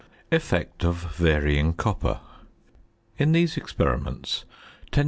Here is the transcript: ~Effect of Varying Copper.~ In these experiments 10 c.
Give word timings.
~Effect 0.31 0.83
of 0.83 0.95
Varying 1.15 1.73
Copper.~ 1.73 2.21
In 3.19 3.33
these 3.33 3.55
experiments 3.55 4.45
10 4.91 4.93
c. 4.93 4.99